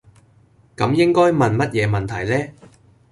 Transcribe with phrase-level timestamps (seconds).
[0.75, 2.51] 咁應該問乜嘢問題呢?